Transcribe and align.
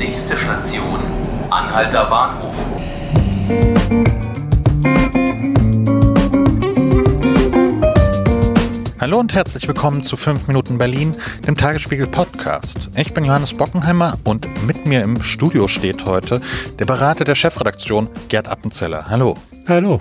Nächste 0.00 0.34
Station, 0.34 0.98
Anhalter 1.50 2.06
Bahnhof. 2.06 2.54
Hallo 8.98 9.18
und 9.20 9.34
herzlich 9.34 9.68
willkommen 9.68 10.02
zu 10.02 10.16
5 10.16 10.48
Minuten 10.48 10.78
Berlin, 10.78 11.14
dem 11.46 11.54
Tagesspiegel 11.54 12.06
Podcast. 12.06 12.88
Ich 12.96 13.12
bin 13.12 13.26
Johannes 13.26 13.52
Bockenheimer 13.52 14.16
und 14.24 14.48
mit 14.66 14.86
mir 14.86 15.02
im 15.02 15.22
Studio 15.22 15.68
steht 15.68 16.06
heute 16.06 16.40
der 16.78 16.86
Berater 16.86 17.24
der 17.24 17.34
Chefredaktion 17.34 18.08
Gerd 18.30 18.48
Appenzeller. 18.48 19.10
Hallo. 19.10 19.36
Hallo. 19.68 20.00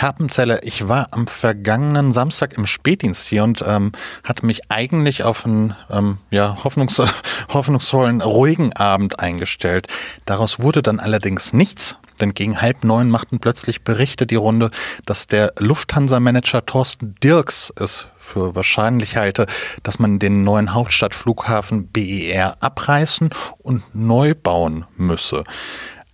Herr 0.00 0.10
Appenzeller, 0.10 0.62
ich 0.62 0.86
war 0.86 1.08
am 1.10 1.26
vergangenen 1.26 2.12
Samstag 2.12 2.56
im 2.56 2.66
Spätdienst 2.66 3.26
hier 3.26 3.42
und 3.42 3.64
ähm, 3.66 3.90
hatte 4.22 4.46
mich 4.46 4.70
eigentlich 4.70 5.24
auf 5.24 5.44
einen 5.44 5.74
ähm, 5.90 6.18
ja, 6.30 6.56
hoffnungs 6.62 7.02
hoffnungsvollen, 7.52 8.20
ruhigen 8.20 8.72
Abend 8.74 9.18
eingestellt. 9.18 9.88
Daraus 10.24 10.60
wurde 10.60 10.82
dann 10.82 11.00
allerdings 11.00 11.52
nichts. 11.52 11.96
Denn 12.20 12.32
gegen 12.32 12.60
halb 12.60 12.84
neun 12.84 13.10
machten 13.10 13.40
plötzlich 13.40 13.82
Berichte 13.82 14.24
die 14.24 14.36
Runde, 14.36 14.70
dass 15.04 15.26
der 15.26 15.52
Lufthansa-Manager 15.58 16.64
Thorsten 16.64 17.16
Dirks 17.20 17.72
es 17.74 18.06
für 18.20 18.54
wahrscheinlich 18.54 19.16
halte, 19.16 19.46
dass 19.82 19.98
man 19.98 20.20
den 20.20 20.44
neuen 20.44 20.74
Hauptstadtflughafen 20.74 21.88
BER 21.88 22.56
abreißen 22.60 23.30
und 23.58 23.82
neu 23.96 24.36
bauen 24.36 24.84
müsse. 24.96 25.42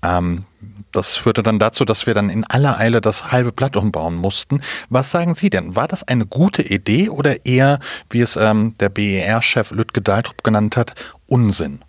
Ähm, 0.02 0.46
das 0.94 1.16
führte 1.16 1.42
dann 1.42 1.58
dazu, 1.58 1.84
dass 1.84 2.06
wir 2.06 2.14
dann 2.14 2.30
in 2.30 2.44
aller 2.44 2.78
Eile 2.78 3.00
das 3.00 3.32
halbe 3.32 3.52
Blatt 3.52 3.76
umbauen 3.76 4.14
mussten. 4.14 4.60
Was 4.88 5.10
sagen 5.10 5.34
Sie 5.34 5.50
denn? 5.50 5.76
War 5.76 5.88
das 5.88 6.06
eine 6.06 6.26
gute 6.26 6.62
Idee 6.62 7.08
oder 7.08 7.44
eher, 7.44 7.80
wie 8.10 8.20
es 8.20 8.36
ähm, 8.36 8.74
der 8.80 8.88
BER-Chef 8.88 9.70
Lütke 9.72 10.00
Daltrup 10.00 10.42
genannt 10.44 10.76
hat, 10.76 10.94
Unsinn? 11.26 11.80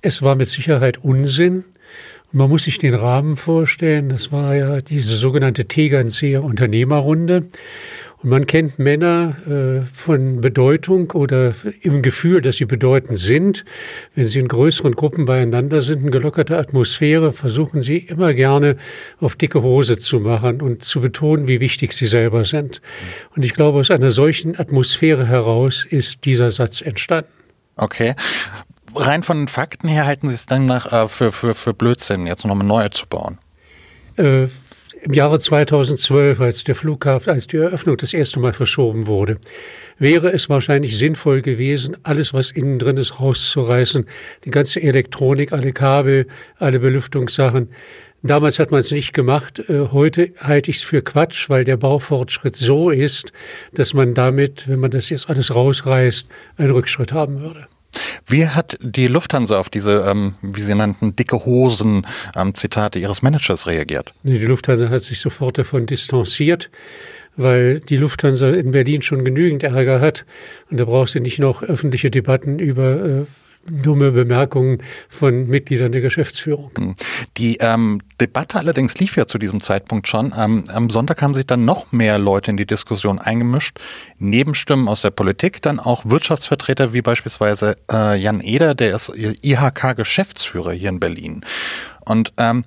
Es 0.00 0.22
war 0.22 0.34
mit 0.34 0.48
Sicherheit 0.48 0.98
Unsinn. 0.98 1.64
Man 2.32 2.50
muss 2.50 2.64
sich 2.64 2.78
den 2.78 2.94
Rahmen 2.94 3.36
vorstellen. 3.36 4.08
Das 4.08 4.32
war 4.32 4.54
ja 4.54 4.80
diese 4.80 5.16
sogenannte 5.16 5.66
Tegernseer 5.66 6.42
Unternehmerrunde. 6.42 7.48
Man 8.26 8.48
kennt 8.48 8.80
Männer 8.80 9.36
äh, 9.46 9.86
von 9.94 10.40
Bedeutung 10.40 11.12
oder 11.12 11.54
im 11.82 12.02
Gefühl, 12.02 12.42
dass 12.42 12.56
sie 12.56 12.64
bedeutend 12.64 13.18
sind. 13.18 13.64
Wenn 14.16 14.24
sie 14.24 14.40
in 14.40 14.48
größeren 14.48 14.96
Gruppen 14.96 15.26
beieinander 15.26 15.80
sind, 15.80 16.00
eine 16.00 16.10
gelockerte 16.10 16.58
Atmosphäre, 16.58 17.32
versuchen 17.32 17.82
sie 17.82 17.98
immer 17.98 18.34
gerne 18.34 18.78
auf 19.20 19.36
dicke 19.36 19.62
Hose 19.62 19.96
zu 19.96 20.18
machen 20.18 20.60
und 20.60 20.82
zu 20.82 21.00
betonen, 21.00 21.46
wie 21.46 21.60
wichtig 21.60 21.92
sie 21.92 22.06
selber 22.06 22.42
sind. 22.42 22.80
Und 23.36 23.44
ich 23.44 23.54
glaube, 23.54 23.78
aus 23.78 23.92
einer 23.92 24.10
solchen 24.10 24.58
Atmosphäre 24.58 25.28
heraus 25.28 25.86
ist 25.88 26.24
dieser 26.24 26.50
Satz 26.50 26.80
entstanden. 26.80 27.30
Okay. 27.76 28.16
Rein 28.96 29.22
von 29.22 29.36
den 29.36 29.48
Fakten 29.48 29.86
her 29.86 30.04
halten 30.04 30.30
Sie 30.30 30.34
es 30.34 30.46
dann 30.46 30.66
nach, 30.66 30.92
äh, 30.92 31.06
für, 31.08 31.30
für, 31.30 31.54
für 31.54 31.74
Blödsinn, 31.74 32.26
jetzt 32.26 32.44
nochmal 32.44 32.66
neu 32.66 32.88
zu 32.88 33.06
bauen? 33.06 33.38
Äh, 34.16 34.48
im 35.06 35.12
Jahre 35.12 35.38
2012, 35.38 36.40
als 36.40 36.64
der 36.64 36.74
Flughafen, 36.74 37.30
als 37.32 37.46
die 37.46 37.58
Eröffnung 37.58 37.96
das 37.96 38.12
erste 38.12 38.40
Mal 38.40 38.52
verschoben 38.52 39.06
wurde, 39.06 39.38
wäre 40.00 40.32
es 40.32 40.48
wahrscheinlich 40.48 40.98
sinnvoll 40.98 41.42
gewesen, 41.42 41.96
alles, 42.02 42.34
was 42.34 42.50
innen 42.50 42.80
drin 42.80 42.96
ist, 42.96 43.20
rauszureißen. 43.20 44.04
Die 44.44 44.50
ganze 44.50 44.82
Elektronik, 44.82 45.52
alle 45.52 45.72
Kabel, 45.72 46.26
alle 46.58 46.80
Belüftungssachen. 46.80 47.68
Damals 48.22 48.58
hat 48.58 48.72
man 48.72 48.80
es 48.80 48.90
nicht 48.90 49.12
gemacht. 49.12 49.62
Äh, 49.68 49.88
heute 49.92 50.32
halte 50.40 50.72
ich 50.72 50.78
es 50.78 50.82
für 50.82 51.02
Quatsch, 51.02 51.48
weil 51.48 51.64
der 51.64 51.76
Baufortschritt 51.76 52.56
so 52.56 52.90
ist, 52.90 53.32
dass 53.74 53.94
man 53.94 54.12
damit, 54.12 54.68
wenn 54.68 54.80
man 54.80 54.90
das 54.90 55.08
jetzt 55.10 55.30
alles 55.30 55.54
rausreißt, 55.54 56.26
einen 56.56 56.72
Rückschritt 56.72 57.12
haben 57.12 57.40
würde. 57.40 57.68
Wie 58.28 58.46
hat 58.46 58.76
die 58.80 59.06
Lufthansa 59.06 59.58
auf 59.58 59.70
diese, 59.70 60.04
ähm, 60.08 60.34
wie 60.42 60.60
Sie 60.60 60.74
nannten, 60.74 61.14
dicke 61.14 61.44
Hosen 61.44 62.06
ähm, 62.34 62.54
Zitate 62.54 62.98
Ihres 62.98 63.22
Managers 63.22 63.66
reagiert? 63.66 64.12
Die 64.24 64.38
Lufthansa 64.38 64.88
hat 64.88 65.02
sich 65.02 65.20
sofort 65.20 65.58
davon 65.58 65.86
distanziert, 65.86 66.70
weil 67.36 67.78
die 67.80 67.96
Lufthansa 67.96 68.50
in 68.50 68.72
Berlin 68.72 69.02
schon 69.02 69.24
genügend 69.24 69.62
Ärger 69.62 70.00
hat. 70.00 70.24
Und 70.70 70.80
da 70.80 70.86
brauchst 70.86 71.14
du 71.14 71.20
nicht 71.20 71.38
noch 71.38 71.62
öffentliche 71.62 72.10
Debatten 72.10 72.58
über 72.58 73.04
äh, 73.04 73.24
dumme 73.68 74.12
Bemerkungen 74.12 74.78
von 75.08 75.46
Mitgliedern 75.46 75.92
der 75.92 76.00
Geschäftsführung. 76.00 76.70
Hm. 76.76 76.94
Die 77.36 77.58
ähm, 77.58 78.00
Debatte 78.20 78.58
allerdings 78.58 78.98
lief 78.98 79.16
ja 79.16 79.26
zu 79.26 79.38
diesem 79.38 79.60
Zeitpunkt 79.60 80.08
schon. 80.08 80.32
Ähm, 80.36 80.64
am 80.72 80.90
Sonntag 80.90 81.22
haben 81.22 81.34
sich 81.34 81.46
dann 81.46 81.64
noch 81.64 81.92
mehr 81.92 82.18
Leute 82.18 82.50
in 82.50 82.56
die 82.56 82.66
Diskussion 82.66 83.18
eingemischt. 83.18 83.78
Nebenstimmen 84.18 84.88
aus 84.88 85.02
der 85.02 85.10
Politik, 85.10 85.62
dann 85.62 85.78
auch 85.78 86.04
Wirtschaftsvertreter 86.04 86.92
wie 86.92 87.02
beispielsweise 87.02 87.76
äh, 87.90 88.18
Jan 88.18 88.40
Eder, 88.40 88.74
der 88.74 88.94
ist 88.94 89.12
IHK-Geschäftsführer 89.16 90.72
hier 90.72 90.88
in 90.88 91.00
Berlin. 91.00 91.44
Und 92.04 92.32
ähm, 92.38 92.64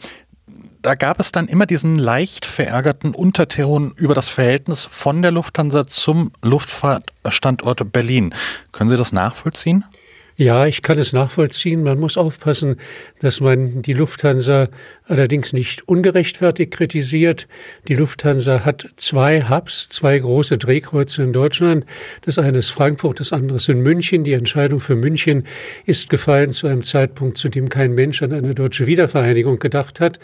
da 0.81 0.95
gab 0.95 1.19
es 1.19 1.31
dann 1.31 1.47
immer 1.47 1.65
diesen 1.65 1.97
leicht 1.97 2.45
verärgerten 2.45 3.13
Unterton 3.13 3.93
über 3.97 4.13
das 4.13 4.29
Verhältnis 4.29 4.85
von 4.85 5.21
der 5.21 5.31
Lufthansa 5.31 5.85
zum 5.85 6.31
Luftfahrtstandort 6.41 7.91
Berlin. 7.91 8.33
Können 8.71 8.89
Sie 8.89 8.97
das 8.97 9.11
nachvollziehen? 9.11 9.83
Ja, 10.39 10.67
ich 10.67 10.81
kann 10.81 10.97
es 10.97 11.11
nachvollziehen. 11.11 11.83
Man 11.83 12.00
muss 12.00 12.16
aufpassen, 12.16 12.77
dass 13.19 13.41
man 13.41 13.81
die 13.81 13.91
Lufthansa 13.91 14.69
allerdings 15.05 15.51
nicht 15.51 15.85
ungerechtfertigt 15.85 16.72
kritisiert. 16.72 17.45
Die 17.89 17.95
Lufthansa 17.95 18.63
hat 18.63 18.88
zwei 18.95 19.50
Hubs, 19.50 19.89
zwei 19.89 20.17
große 20.17 20.57
Drehkreuze 20.57 21.23
in 21.23 21.33
Deutschland. 21.33 21.85
Das 22.22 22.38
eine 22.38 22.59
ist 22.59 22.69
Frankfurt, 22.69 23.19
das 23.19 23.33
andere 23.33 23.57
ist 23.57 23.67
in 23.67 23.81
München. 23.81 24.23
Die 24.23 24.31
Entscheidung 24.31 24.79
für 24.79 24.95
München 24.95 25.45
ist 25.85 26.09
gefallen 26.09 26.51
zu 26.51 26.67
einem 26.67 26.83
Zeitpunkt, 26.83 27.38
zu 27.38 27.50
dem 27.50 27.67
kein 27.67 27.94
Mensch 27.94 28.21
an 28.21 28.31
eine 28.31 28.56
deutsche 28.56 28.88
Wiedervereinigung 28.88 29.59
gedacht 29.59 30.00
hat. 30.00 30.19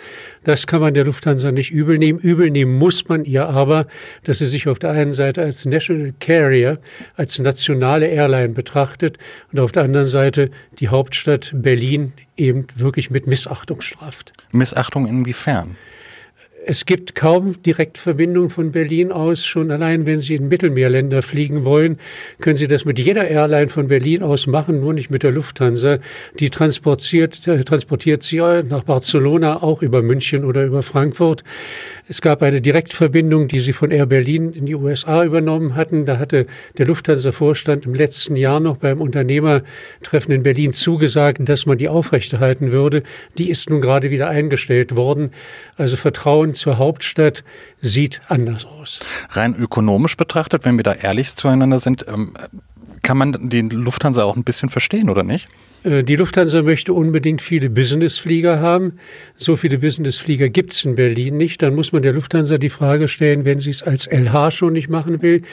Das 0.46 0.66
kann 0.66 0.80
man 0.80 0.94
der 0.94 1.04
Lufthansa 1.04 1.52
nicht 1.52 1.72
übel 1.72 1.98
nehmen. 1.98 2.20
Übel 2.20 2.52
nehmen 2.52 2.78
muss 2.78 3.10
man 3.10 3.26
ihr 3.26 3.50
aber, 3.50 3.86
dass 4.24 4.38
sie 4.38 4.48
sich 4.48 4.70
auf 4.70 4.80
der 4.80 4.92
einen 4.92 5.12
Seite 5.12 5.42
als 5.42 5.66
National 5.66 6.14
Carrier, 6.22 6.80
als 7.18 7.38
nationale 7.38 8.08
Airline 8.08 8.54
betrachtet 8.54 9.18
und 9.52 9.60
auf 9.60 9.74
der 9.74 9.84
anderen 9.84 10.05
anderen 10.06 10.10
Seite 10.10 10.52
die 10.80 10.90
Hauptstadt 10.90 11.52
Berlin 11.54 12.14
eben 12.38 12.68
wirklich 12.76 13.10
mit 13.10 13.28
Missachtung 13.28 13.82
straft. 13.82 14.34
Missachtung 14.52 15.08
inwiefern? 15.08 15.78
Es 16.68 16.88
gibt 16.88 17.14
kaum 17.14 17.62
Direktverbindungen 17.62 18.50
von 18.50 18.72
Berlin 18.72 19.12
aus. 19.12 19.46
Schon 19.46 19.70
allein, 19.70 20.08
wenn 20.08 20.20
Sie 20.20 20.34
in 20.34 20.48
Mittelmeerländer 20.48 21.22
fliegen 21.22 21.64
wollen, 21.64 22.00
können 22.42 22.58
Sie 22.58 22.68
das 22.68 22.86
mit 22.86 22.98
jeder 22.98 23.28
Airline 23.28 23.68
von 23.68 23.88
Berlin 23.88 24.24
aus 24.24 24.48
machen, 24.48 24.80
nur 24.80 24.94
nicht 24.94 25.12
mit 25.12 25.22
der 25.22 25.32
Lufthansa. 25.32 26.00
Die 26.40 26.50
transportiert, 26.50 27.48
äh, 27.48 27.64
transportiert 27.64 28.24
Sie 28.24 28.38
nach 28.38 28.82
Barcelona, 28.82 29.62
auch 29.62 29.84
über 29.84 30.02
München 30.02 30.44
oder 30.44 30.66
über 30.66 30.82
Frankfurt. 30.82 31.44
Es 32.08 32.22
gab 32.22 32.42
eine 32.42 32.62
Direktverbindung, 32.62 33.48
die 33.48 33.60
sie 33.60 33.74
von 33.74 33.92
Air 33.92 34.08
Berlin 34.08 34.54
in 34.54 34.66
die 34.66 34.76
USA 34.76 35.24
übernommen 35.24 35.76
hatten. 35.76 36.06
Da 36.06 36.18
hatte 36.18 36.48
der 36.78 36.88
Lufthansa-Vorstand 36.88 37.86
im 37.86 37.94
letzten 37.94 38.36
Jahr 38.36 38.60
noch 38.60 38.78
beim 38.78 39.02
Unternehmertreffen 39.02 40.32
in 40.32 40.42
Berlin 40.44 40.74
zugesagt, 40.74 41.48
dass 41.48 41.68
man 41.68 41.78
die 41.78 41.90
aufrechterhalten 41.90 42.72
würde. 42.72 43.04
Die 43.38 43.52
ist 43.52 43.70
nun 43.70 43.82
gerade 43.82 44.10
wieder 44.10 44.30
eingestellt 44.30 44.96
worden. 44.96 45.32
Also 45.78 45.98
Vertrauen 45.98 46.55
zur 46.56 46.78
Hauptstadt 46.78 47.44
sieht 47.82 48.22
anders 48.28 48.66
aus. 48.66 49.00
Rein 49.30 49.56
ökonomisch 49.56 50.18
betrachtet, 50.18 50.66
wenn 50.66 50.78
wir 50.78 50.84
da 50.84 50.94
ehrlich 50.94 51.36
zueinander 51.36 51.80
sind, 51.80 52.06
ähm, 52.08 52.34
kann 53.06 53.18
man 53.20 53.50
den 53.50 53.70
Lufthansa 53.70 54.24
auch 54.24 54.36
ein 54.36 54.44
bisschen 54.44 54.70
verstehen, 54.70 55.10
oder 55.10 55.24
nicht? 55.24 55.48
Äh, 55.84 56.04
die 56.04 56.16
Lufthansa 56.16 56.64
möchte 56.64 56.92
unbedingt 56.92 57.42
viele 57.42 57.70
Businessflieger 57.70 58.60
haben. 58.60 58.94
So 59.38 59.56
viele 59.56 59.78
Businessflieger 59.78 60.50
gibt 60.50 60.74
es 60.74 60.84
in 60.84 60.96
Berlin 60.96 61.38
nicht. 61.38 61.62
Dann 61.62 61.76
muss 61.76 61.92
man 61.92 62.02
der 62.02 62.14
Lufthansa 62.14 62.58
die 62.58 62.70
Frage 62.70 63.08
stellen, 63.08 63.46
wenn 63.46 63.60
sie 63.60 63.70
es 63.70 63.84
als 63.84 64.08
LH 64.08 64.52
schon 64.52 64.74
nicht 64.74 64.90
machen 64.90 65.22
will, 65.22 65.44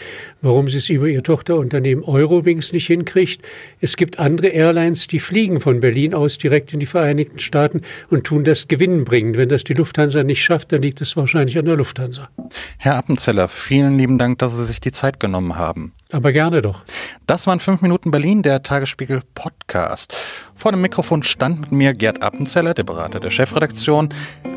warum 0.41 0.71
sie 0.71 0.79
es 0.79 0.89
über 0.89 1.09
ihr 1.09 1.23
Tochterunternehmen 1.23 2.03
Eurowings 2.05 2.73
nicht 2.73 2.87
hinkriegt. 2.87 3.43
Es 3.81 3.97
gibt 3.97 4.19
andere 4.19 4.49
Airlines, 4.49 5.07
die 5.07 5.19
fliegen 5.19 5.61
von 5.61 5.81
Berlin 5.81 6.15
aus 6.15 6.39
direkt 6.39 6.73
in 6.73 6.81
die 6.81 6.87
Vereinigten 6.87 7.39
Staaten 7.39 7.83
und 8.09 8.25
tun 8.25 8.45
das 8.45 8.67
gewinnbringend. 8.67 9.37
Wenn 9.37 9.51
das 9.51 9.65
die 9.65 9.75
Lufthansa 9.75 10.23
nicht 10.23 10.43
schafft, 10.43 10.73
dann 10.73 10.81
liegt 10.81 11.03
es 11.03 11.17
wahrscheinlich 11.17 11.59
an 11.59 11.67
der 11.67 11.77
Lufthansa. 11.77 12.31
Herr 12.79 12.97
Appenzeller, 12.97 13.49
vielen 13.49 13.99
lieben 13.99 14.17
Dank, 14.17 14.39
dass 14.39 14.57
Sie 14.57 14.65
sich 14.65 14.81
die 14.81 14.93
Zeit 14.93 15.21
genommen 15.21 15.57
haben. 15.57 15.93
Aber 16.13 16.31
gerne 16.33 16.61
doch. 16.61 16.83
Das 17.27 17.47
waren 17.47 17.59
fünf 17.59 17.81
Minuten 17.81 18.11
Berlin, 18.11 18.43
der 18.43 18.63
Tagesspiegel 18.63 19.23
Podcast. 19.35 20.15
Vor 20.55 20.71
dem 20.71 20.83
Mikrofon 20.83 21.23
stand 21.23 21.63
mit 21.63 21.73
mir 21.73 21.95
Gerd 21.95 22.23
Appenzeller, 22.23 22.75
der 22.75 22.85
Berater 22.85 23.19
der 23.19 23.31
Chefredaktion. 23.31 24.11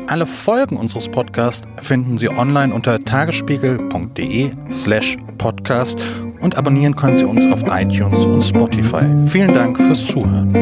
Alle 0.06 0.26
Folgen 0.26 0.76
unseres 0.76 1.08
Podcasts 1.08 1.66
finden 1.82 2.18
Sie 2.18 2.28
online 2.28 2.74
unter 2.74 2.98
tagesspiegel.de 2.98 4.50
slash 4.70 5.16
podcast 5.38 5.98
und 6.40 6.58
abonnieren 6.58 6.94
können 6.94 7.16
Sie 7.16 7.24
uns 7.24 7.50
auf 7.50 7.62
iTunes 7.68 8.24
und 8.26 8.42
Spotify. 8.42 9.26
Vielen 9.26 9.54
Dank 9.54 9.78
fürs 9.78 10.06
Zuhören. 10.06 10.52